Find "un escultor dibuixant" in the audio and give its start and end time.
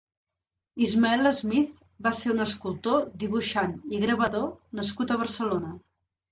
2.33-3.79